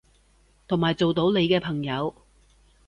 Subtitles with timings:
[0.67, 2.11] 同埋做到你嘅朋友